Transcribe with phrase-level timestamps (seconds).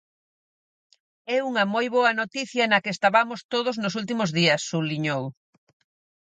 [1.35, 5.23] "É unha moi boa noticia na que estabamos todos nos últimos días", subliñou.